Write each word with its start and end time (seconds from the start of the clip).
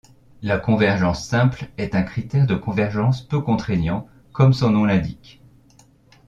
La 0.41 0.57
convergence 0.57 1.23
simple 1.27 1.67
est 1.77 1.93
un 1.93 2.01
critère 2.01 2.47
de 2.47 2.55
convergence 2.55 3.21
peu 3.21 3.39
contraignant, 3.39 4.07
comme 4.33 4.51
son 4.51 4.71
nom 4.71 4.83
l'indique. 4.83 5.43